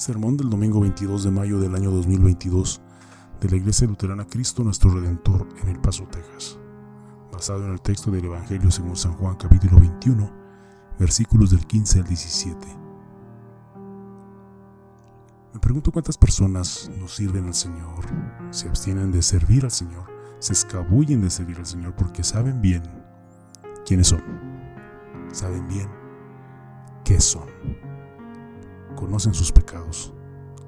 [0.00, 2.80] Sermón del domingo 22 de mayo del año 2022
[3.38, 6.58] de la Iglesia Luterana Cristo Nuestro Redentor en El Paso, Texas,
[7.30, 10.32] basado en el texto del Evangelio según San Juan capítulo 21,
[10.98, 12.66] versículos del 15 al 17.
[15.52, 18.06] Me pregunto cuántas personas no sirven al Señor,
[18.52, 20.06] se abstienen de servir al Señor,
[20.38, 22.84] se escabullen de servir al Señor porque saben bien
[23.84, 24.22] quiénes son,
[25.30, 25.90] saben bien
[27.04, 27.89] qué son
[28.96, 30.12] conocen sus pecados,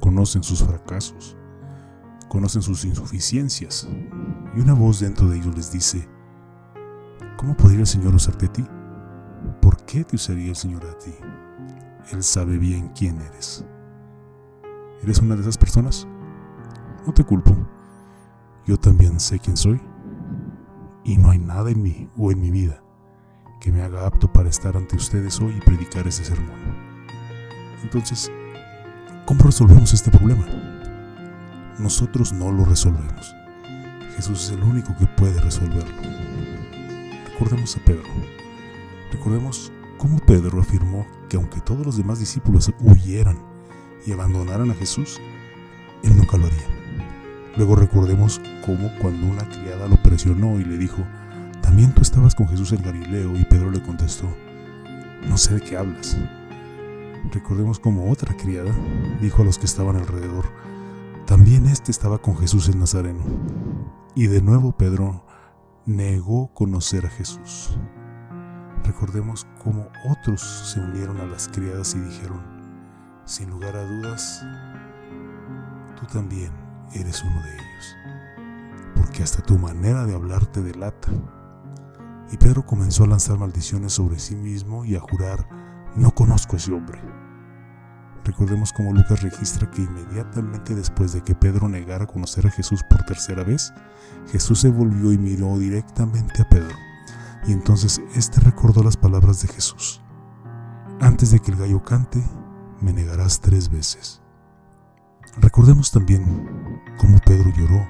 [0.00, 1.36] conocen sus fracasos,
[2.28, 3.88] conocen sus insuficiencias.
[4.56, 6.08] Y una voz dentro de ellos les dice,
[7.36, 8.64] ¿cómo podría el Señor usarte a ti?
[9.60, 11.14] ¿Por qué te usaría el Señor a ti?
[12.12, 13.64] Él sabe bien quién eres.
[15.02, 16.06] ¿Eres una de esas personas?
[17.06, 17.56] No te culpo.
[18.66, 19.80] Yo también sé quién soy.
[21.04, 22.82] Y no hay nada en mí o en mi vida
[23.60, 26.89] que me haga apto para estar ante ustedes hoy y predicar ese sermón.
[27.82, 28.30] Entonces,
[29.24, 30.46] ¿cómo resolvemos este problema?
[31.78, 33.34] Nosotros no lo resolvemos.
[34.16, 35.96] Jesús es el único que puede resolverlo.
[37.32, 38.04] Recordemos a Pedro.
[39.12, 43.38] Recordemos cómo Pedro afirmó que aunque todos los demás discípulos huyeran
[44.06, 45.18] y abandonaran a Jesús,
[46.02, 46.66] él nunca lo haría.
[47.56, 51.04] Luego recordemos cómo cuando una criada lo presionó y le dijo,
[51.62, 54.28] también tú estabas con Jesús en Galileo y Pedro le contestó,
[55.28, 56.16] no sé de qué hablas.
[57.32, 58.72] Recordemos como otra criada
[59.20, 60.46] dijo a los que estaban alrededor,
[61.26, 63.22] también éste estaba con Jesús el Nazareno.
[64.14, 65.24] Y de nuevo Pedro
[65.86, 67.78] negó conocer a Jesús.
[68.84, 72.40] Recordemos cómo otros se unieron a las criadas y dijeron,
[73.24, 74.44] sin lugar a dudas,
[76.00, 76.50] tú también
[76.92, 77.96] eres uno de ellos,
[78.96, 81.08] porque hasta tu manera de hablar te delata.
[82.32, 85.46] Y Pedro comenzó a lanzar maldiciones sobre sí mismo y a jurar,
[85.96, 87.00] no conozco a ese hombre.
[88.24, 93.02] Recordemos cómo Lucas registra que inmediatamente después de que Pedro negara conocer a Jesús por
[93.04, 93.72] tercera vez,
[94.30, 96.76] Jesús se volvió y miró directamente a Pedro.
[97.46, 100.02] Y entonces éste recordó las palabras de Jesús.
[101.00, 102.22] Antes de que el gallo cante,
[102.80, 104.20] me negarás tres veces.
[105.38, 107.86] Recordemos también cómo Pedro lloró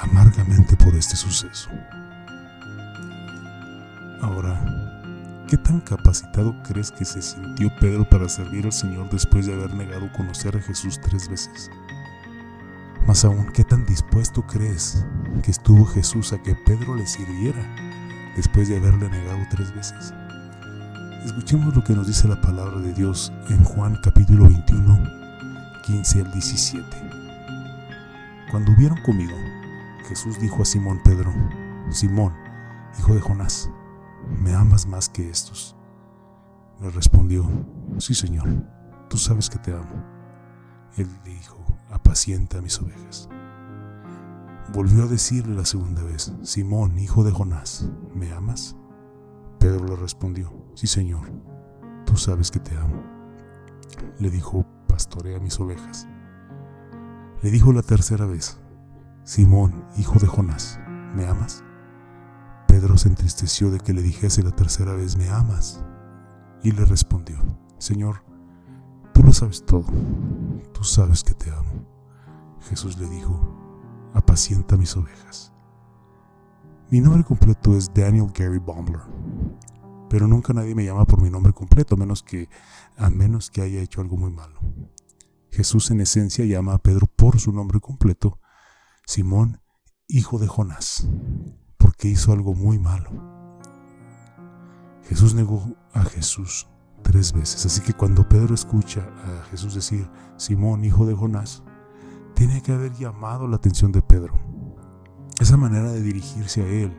[0.00, 1.70] amargamente por este suceso.
[4.22, 4.79] Ahora,
[5.50, 9.74] ¿Qué tan capacitado crees que se sintió Pedro para servir al Señor después de haber
[9.74, 11.72] negado conocer a Jesús tres veces?
[13.04, 15.04] Más aún, ¿qué tan dispuesto crees
[15.42, 17.60] que estuvo Jesús a que Pedro le sirviera
[18.36, 20.14] después de haberle negado tres veces?
[21.26, 25.02] Escuchemos lo que nos dice la palabra de Dios en Juan capítulo 21,
[25.84, 26.86] 15 al 17.
[28.52, 29.34] Cuando hubieron comido,
[30.08, 31.34] Jesús dijo a Simón Pedro,
[31.90, 32.36] Simón,
[33.00, 33.68] hijo de Jonás,
[34.38, 35.76] ¿me amas más que estos?
[36.80, 37.44] Le respondió,
[37.98, 38.48] sí Señor,
[39.08, 40.04] tú sabes que te amo.
[40.96, 41.56] Él le dijo,
[41.90, 43.28] apacienta mis ovejas.
[44.72, 48.76] Volvió a decirle la segunda vez, Simón, hijo de Jonás, ¿me amas?
[49.58, 51.30] Pedro le respondió, sí Señor,
[52.06, 53.02] tú sabes que te amo.
[54.18, 56.06] Le dijo, pastorea mis ovejas.
[57.42, 58.58] Le dijo la tercera vez,
[59.24, 60.78] Simón, hijo de Jonás,
[61.14, 61.64] ¿me amas?
[62.80, 65.84] Pedro se entristeció de que le dijese la tercera vez, ¿me amas?
[66.62, 67.36] Y le respondió,
[67.76, 68.24] Señor,
[69.12, 69.84] tú lo sabes todo,
[70.72, 71.84] tú sabes que te amo.
[72.70, 75.52] Jesús le dijo, apacienta mis ovejas.
[76.90, 79.02] Mi nombre completo es Daniel Gary Bombler,
[80.08, 82.48] pero nunca nadie me llama por mi nombre completo, a menos que,
[82.96, 84.58] a menos que haya hecho algo muy malo.
[85.50, 88.40] Jesús en esencia llama a Pedro por su nombre completo,
[89.04, 89.60] Simón,
[90.08, 91.06] hijo de Jonás
[92.00, 93.10] porque hizo algo muy malo.
[95.02, 95.62] Jesús negó
[95.92, 96.66] a Jesús
[97.02, 100.08] tres veces, así que cuando Pedro escucha a Jesús decir,
[100.38, 101.62] Simón, hijo de Jonás,
[102.34, 104.32] tiene que haber llamado la atención de Pedro.
[105.40, 106.96] Esa manera de dirigirse a él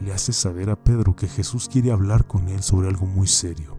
[0.00, 3.76] le hace saber a Pedro que Jesús quiere hablar con él sobre algo muy serio.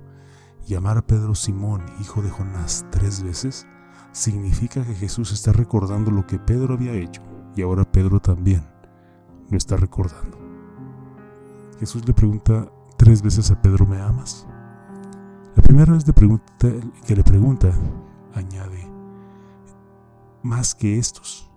[0.67, 3.65] Llamar a Pedro Simón, hijo de Jonás, tres veces
[4.11, 7.23] significa que Jesús está recordando lo que Pedro había hecho
[7.55, 8.63] y ahora Pedro también
[9.49, 10.50] lo está recordando.
[11.81, 14.45] Jesús le pregunta tres veces a Pedro, ¿me amas?
[15.55, 17.71] La primera vez que le pregunta,
[18.35, 18.87] añade,
[20.43, 21.49] más que estos,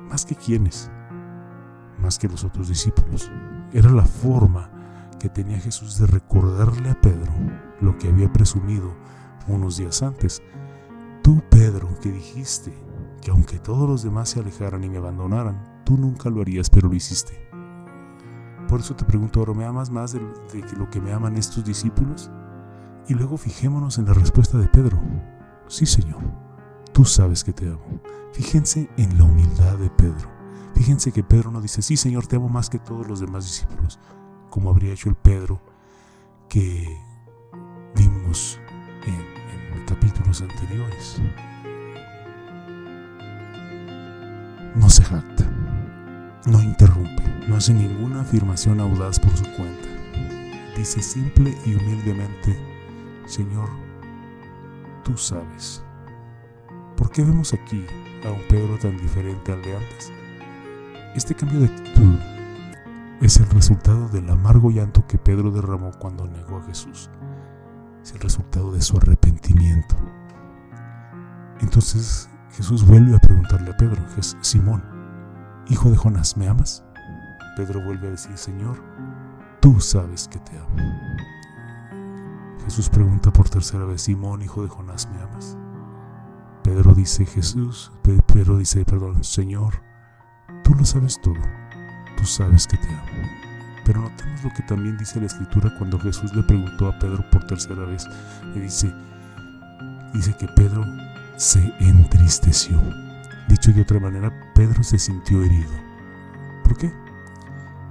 [0.00, 0.90] más que quienes,
[2.00, 3.30] más que los otros discípulos.
[3.74, 4.70] Era la forma
[5.20, 7.34] que tenía Jesús de recordarle a Pedro
[7.82, 8.94] lo que había presumido
[9.46, 10.42] unos días antes.
[11.22, 12.72] Tú, Pedro, que dijiste
[13.20, 16.88] que aunque todos los demás se alejaran y me abandonaran, Tú nunca lo harías, pero
[16.88, 17.43] lo hiciste.
[18.74, 20.20] Por eso te pregunto ahora, ¿me amas más de,
[20.76, 22.28] lo que me aman estos discípulos?
[23.06, 25.00] Y luego fijémonos en la respuesta de Pedro.
[25.68, 26.20] Sí, Señor,
[26.92, 28.00] tú sabes que te amo.
[28.32, 30.28] Fíjense en la humildad de Pedro.
[30.74, 34.00] Fíjense que Pedro no dice, sí Señor, te amo más que todos los demás discípulos,
[34.50, 35.60] como habría hecho el Pedro
[36.48, 37.00] que
[37.94, 38.58] vimos
[39.06, 41.22] en, capítulos anteriores.
[44.74, 45.48] No se jacta,
[46.46, 49.88] no interrumpe, no hace ninguna afirmación audaz por su cuenta.
[50.76, 52.58] Dice simple y humildemente,
[53.26, 53.68] Señor,
[55.02, 55.82] tú sabes.
[56.96, 57.84] ¿Por qué vemos aquí
[58.26, 60.12] a un Pedro tan diferente al de antes?
[61.14, 62.18] Este cambio de actitud
[63.20, 67.08] es el resultado del amargo llanto que Pedro derramó cuando negó a Jesús.
[68.02, 69.96] Es el resultado de su arrepentimiento.
[71.60, 74.02] Entonces Jesús vuelve a preguntarle a Pedro,
[74.42, 74.93] Simón,
[75.68, 76.84] hijo de Jonás, ¿me amas?
[77.56, 78.82] Pedro vuelve a decir, Señor,
[79.60, 80.76] tú sabes que te amo.
[82.64, 85.56] Jesús pregunta por tercera vez, Simón, hijo de Jonás, ¿me amas?
[86.62, 89.82] Pedro dice, Jesús, Pedro dice, perdón, Señor,
[90.62, 91.34] tú lo sabes todo,
[92.16, 93.28] tú sabes que te amo.
[93.84, 97.46] Pero notemos lo que también dice la escritura cuando Jesús le preguntó a Pedro por
[97.46, 98.06] tercera vez.
[98.54, 98.90] Y dice,
[100.14, 100.84] dice que Pedro
[101.36, 102.80] se entristeció.
[103.46, 105.72] Dicho de otra manera, Pedro se sintió herido.
[106.62, 106.92] ¿Por qué?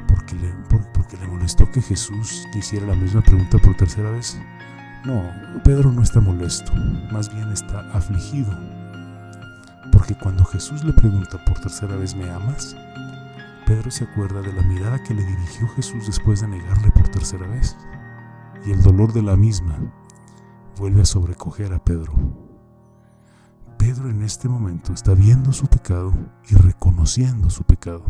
[0.07, 0.53] Porque le,
[0.93, 4.39] porque le molestó que Jesús le hiciera la misma pregunta por tercera vez.
[5.05, 5.21] No,
[5.63, 6.73] Pedro no está molesto,
[7.11, 8.57] más bien está afligido.
[9.91, 12.75] Porque cuando Jesús le pregunta por tercera vez, ¿me amas?
[13.65, 17.47] Pedro se acuerda de la mirada que le dirigió Jesús después de negarle por tercera
[17.47, 17.75] vez.
[18.65, 19.77] Y el dolor de la misma
[20.77, 22.13] vuelve a sobrecoger a Pedro.
[23.85, 26.13] Pedro en este momento está viendo su pecado
[26.49, 28.05] y reconociendo su pecado.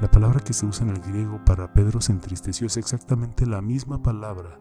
[0.00, 3.62] La palabra que se usa en el griego para Pedro se entristeció es exactamente la
[3.62, 4.58] misma palabra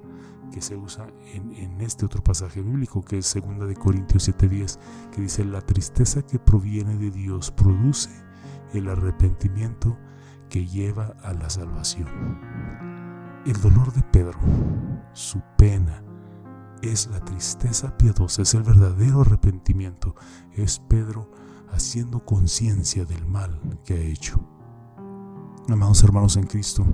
[0.51, 4.77] que se usa en, este otro pasaje bíblico que es 2 de Corintios 7:10,
[5.11, 8.11] que dice, la tristeza que proviene de Dios produce
[8.75, 9.97] el arrepentimiento
[10.47, 12.07] que lleva a la salvación.
[13.47, 14.37] El dolor de Pedro,
[15.13, 16.03] su pena,
[16.81, 20.15] es la tristeza piadosa, es el verdadero arrepentimiento,
[20.53, 21.29] es Pedro
[21.71, 24.39] haciendo conciencia del mal que ha hecho.
[25.67, 26.85] Amados hermanos en Cristo,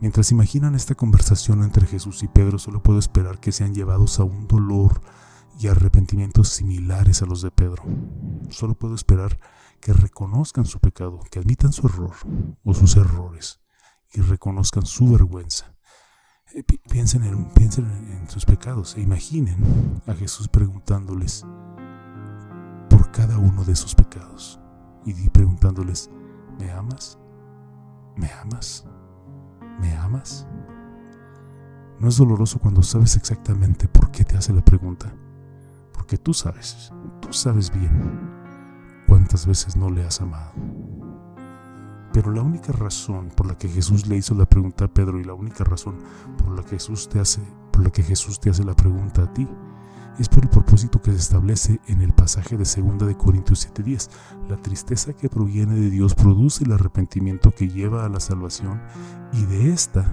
[0.00, 4.24] Mientras imaginan esta conversación entre Jesús y Pedro, solo puedo esperar que sean llevados a
[4.24, 5.00] un dolor
[5.58, 7.84] y arrepentimientos similares a los de Pedro.
[8.50, 9.38] Solo puedo esperar
[9.80, 12.14] que reconozcan su pecado, que admitan su error
[12.64, 13.60] o sus errores
[14.12, 15.73] y reconozcan su vergüenza.
[16.54, 21.44] Eh, piensen en, piensen en sus pecados e imaginen a Jesús preguntándoles
[22.88, 24.60] por cada uno de sus pecados
[25.04, 26.10] y preguntándoles,
[26.58, 27.18] ¿me amas?
[28.16, 28.86] ¿Me amas?
[29.80, 30.46] ¿me amas?
[31.98, 35.12] No es doloroso cuando sabes exactamente por qué te hace la pregunta,
[35.92, 38.30] porque tú sabes, tú sabes bien
[39.06, 40.52] cuántas veces no le has amado.
[42.14, 45.24] Pero la única razón por la que Jesús le hizo la pregunta a Pedro y
[45.24, 45.96] la única razón
[46.38, 49.32] por la que Jesús te hace, por la que Jesús te hace la pregunta a
[49.34, 49.48] ti,
[50.20, 54.10] es por el propósito que se establece en el pasaje de 2 de Corintios 7:10.
[54.48, 58.80] La tristeza que proviene de Dios produce el arrepentimiento que lleva a la salvación
[59.32, 60.04] y de esta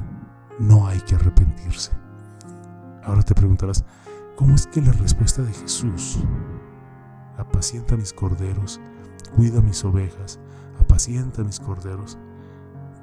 [0.57, 1.91] no hay que arrepentirse.
[3.03, 3.85] Ahora te preguntarás,
[4.35, 6.17] ¿cómo es que la respuesta de Jesús,
[7.37, 8.81] apacienta mis corderos,
[9.35, 10.39] cuida mis ovejas,
[11.01, 12.19] apacienta mis corderos,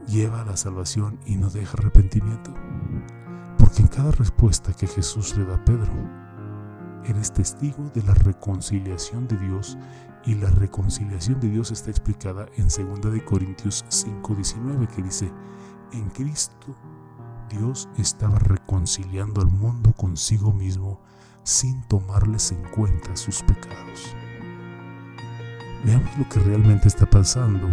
[0.07, 2.55] lleva a la salvación y no deja arrepentimiento?
[3.59, 5.91] Porque en cada respuesta que Jesús le da a Pedro,
[7.07, 9.77] eres testigo de la reconciliación de Dios
[10.25, 15.33] y la reconciliación de Dios está explicada en 2 de Corintios 5:19 que dice,
[15.93, 16.77] en Cristo
[17.51, 21.01] Dios estaba reconciliando al mundo consigo mismo
[21.43, 24.15] sin tomarles en cuenta sus pecados.
[25.85, 27.69] Veamos lo que realmente está pasando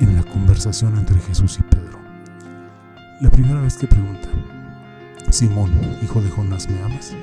[0.00, 1.98] en la conversación entre Jesús y Pedro.
[3.20, 4.28] La primera vez que pregunta,
[5.30, 7.14] Simón, hijo de Jonás, ¿me amas?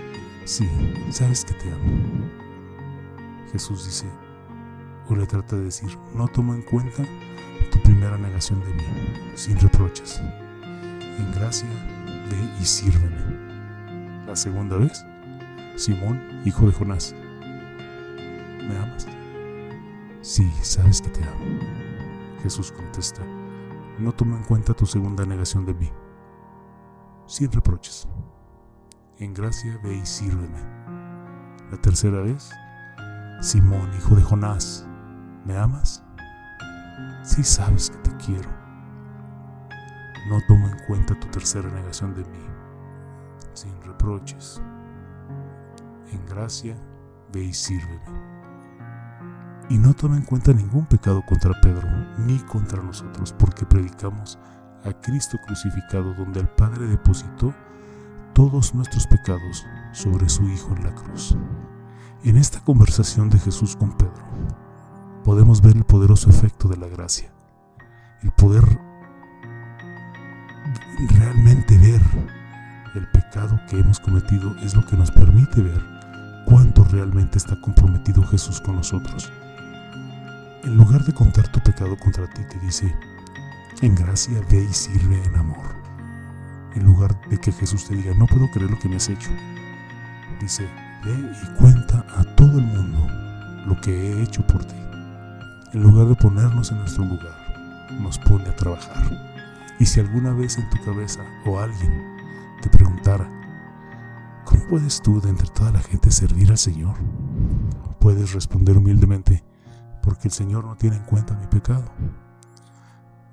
[0.46, 0.68] Sí,
[1.10, 2.30] sabes que te amo.
[3.52, 4.06] Jesús dice,
[5.08, 7.04] o le trata de decir, no tomo en cuenta
[7.72, 8.84] tu primera negación de mí,
[9.36, 10.22] sin reproches.
[11.18, 11.70] En gracia,
[12.30, 14.26] ve y sírveme.
[14.28, 15.06] La segunda vez,
[15.76, 17.16] Simón, hijo de Jonás,
[18.68, 19.08] ¿me amas?
[20.26, 21.60] Sí, sabes que te amo.
[22.42, 23.22] Jesús contesta,
[24.00, 25.92] no tomo en cuenta tu segunda negación de mí,
[27.28, 28.08] sin reproches
[29.20, 30.58] en gracia ve y sírveme.
[31.70, 32.50] La tercera vez,
[33.40, 34.88] Simón, hijo de Jonás,
[35.46, 36.04] ¿me amas?
[37.22, 38.50] Sí sabes que te quiero.
[40.28, 42.46] No tomo en cuenta tu tercera negación de mí,
[43.54, 44.60] sin reproches.
[46.12, 46.76] En gracia
[47.32, 48.35] ve y sírveme.
[49.70, 51.88] Y no toma en cuenta ningún pecado contra Pedro
[52.20, 54.38] ni contra nosotros, porque predicamos
[54.84, 57.54] a Cristo crucificado, donde el Padre depositó
[58.34, 61.36] todos nuestros pecados sobre su Hijo en la cruz.
[62.24, 64.24] En esta conversación de Jesús con Pedro,
[65.24, 67.34] podemos ver el poderoso efecto de la gracia,
[68.22, 68.64] el poder
[71.10, 72.02] realmente ver
[72.96, 75.82] el pecado que hemos cometido es lo que nos permite ver
[76.46, 79.32] cuánto realmente está comprometido Jesús con nosotros.
[80.66, 82.92] En lugar de contar tu pecado contra ti, te dice,
[83.82, 85.76] en gracia ve y sirve en amor.
[86.74, 89.30] En lugar de que Jesús te diga, no puedo creer lo que me has hecho,
[90.42, 90.68] dice,
[91.04, 93.08] ve y cuenta a todo el mundo
[93.68, 94.76] lo que he hecho por ti.
[95.74, 99.06] En lugar de ponernos en nuestro lugar, nos pone a trabajar.
[99.80, 102.18] Y si alguna vez en tu cabeza o alguien
[102.64, 103.30] te preguntara,
[104.46, 106.96] ¿cómo puedes tú de entre toda la gente servir al Señor?
[108.00, 109.44] Puedes responder humildemente,
[110.06, 111.84] porque el Señor no tiene en cuenta mi pecado.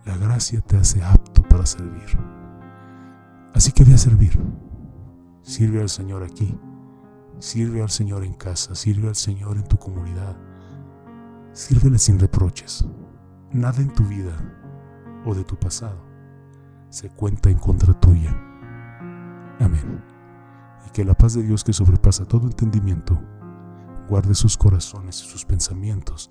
[0.06, 2.18] La gracia te hace apto para servir.
[3.54, 4.40] Así que ve a servir.
[5.42, 6.58] Sirve al Señor aquí.
[7.38, 8.74] Sirve al Señor en casa.
[8.74, 10.36] Sirve al Señor en tu comunidad.
[11.52, 12.86] Sírvele sin reproches.
[13.52, 14.34] Nada en tu vida
[15.26, 16.10] o de tu pasado
[16.88, 18.30] se cuenta en contra tuya.
[19.60, 20.02] Amén.
[20.86, 23.18] Y que la paz de Dios que sobrepasa todo entendimiento
[24.08, 26.30] guarde sus corazones y sus pensamientos